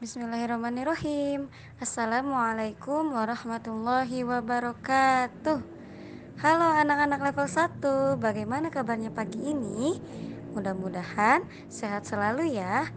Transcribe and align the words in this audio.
Bismillahirrahmanirrahim. 0.00 1.52
Assalamualaikum 1.76 3.12
warahmatullahi 3.12 4.24
wabarakatuh. 4.24 5.60
Halo 6.40 6.72
anak-anak 6.72 7.20
level 7.20 7.44
1 7.44 8.16
Bagaimana 8.16 8.72
kabarnya 8.72 9.12
pagi 9.12 9.52
ini? 9.52 10.00
Mudah-mudahan 10.56 11.44
sehat 11.68 12.08
selalu 12.08 12.48
ya. 12.56 12.88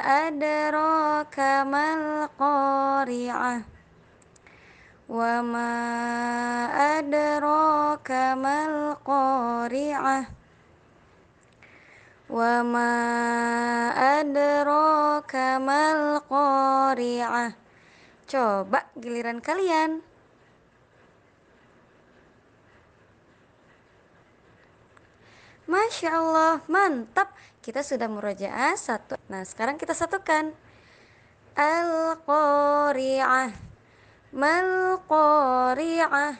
adraka 0.00 1.68
mal. 1.68 2.32
Wa 5.10 5.42
ma 5.42 5.74
adraka 6.70 8.38
mal 8.38 8.94
qari'ah. 9.02 10.22
Wa 12.30 12.62
ma 12.62 12.90
adraka 13.98 15.58
mal 15.58 16.22
Coba 18.30 18.86
giliran 18.94 19.42
kalian. 19.42 19.98
Masya 25.66 26.10
Allah, 26.14 26.62
mantap. 26.70 27.34
Kita 27.58 27.82
sudah 27.82 28.06
murojaah 28.06 28.78
satu. 28.78 29.18
Nah 29.26 29.42
sekarang 29.42 29.74
kita 29.74 29.90
satukan. 29.90 30.54
Al-Qari'ah 31.58 33.69
mal 34.30 35.02
qari'ah 35.10 36.38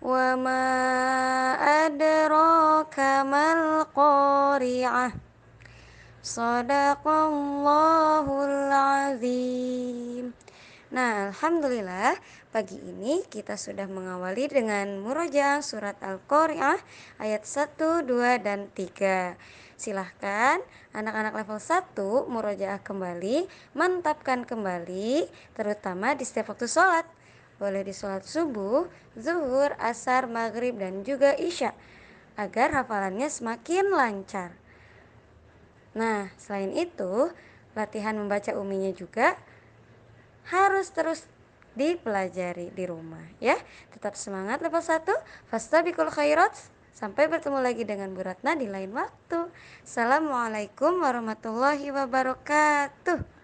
wa 0.00 0.40
ma 0.40 0.64
adraka 1.84 3.28
mal 3.28 3.84
qari'ah 3.92 5.12
sadaqallahul 6.24 8.72
azim 8.72 10.32
Nah, 10.90 11.30
Alhamdulillah 11.30 12.18
pagi 12.50 12.74
ini 12.82 13.22
kita 13.30 13.54
sudah 13.54 13.86
mengawali 13.86 14.50
dengan 14.50 14.98
murojaah 14.98 15.62
surat 15.62 15.94
Al-Qari'ah 16.02 16.82
ayat 17.22 17.46
1, 17.46 18.10
2, 18.10 18.42
dan 18.42 18.66
3. 18.74 19.38
Silahkan 19.80 20.60
anak-anak 20.92 21.40
level 21.40 21.56
1 21.56 22.28
murojaah 22.28 22.84
kembali, 22.84 23.48
mantapkan 23.72 24.44
kembali, 24.44 25.24
terutama 25.56 26.12
di 26.12 26.28
setiap 26.28 26.52
waktu 26.52 26.68
sholat. 26.68 27.08
Boleh 27.56 27.80
di 27.80 27.96
sholat 27.96 28.20
subuh, 28.28 28.84
zuhur, 29.16 29.72
asar, 29.80 30.28
maghrib, 30.28 30.76
dan 30.76 31.00
juga 31.00 31.32
isya, 31.32 31.72
agar 32.36 32.76
hafalannya 32.76 33.32
semakin 33.32 33.88
lancar. 33.88 34.52
Nah, 35.96 36.28
selain 36.36 36.76
itu, 36.76 37.32
latihan 37.72 38.20
membaca 38.20 38.52
uminya 38.60 38.92
juga 38.92 39.40
harus 40.52 40.92
terus 40.92 41.24
dipelajari 41.72 42.68
di 42.68 42.84
rumah 42.84 43.24
ya. 43.40 43.56
Tetap 43.96 44.12
semangat 44.12 44.60
level 44.60 44.84
1. 44.84 45.08
Fastabikul 45.48 46.12
khairat. 46.12 46.52
Sampai 46.90 47.30
bertemu 47.30 47.58
lagi 47.64 47.86
dengan 47.86 48.12
Bu 48.12 48.20
Ratna 48.26 48.58
di 48.58 48.66
lain 48.68 48.92
waktu. 48.92 49.48
Assalamualaikum 49.86 51.00
warahmatullahi 51.00 51.88
wabarakatuh. 51.90 53.39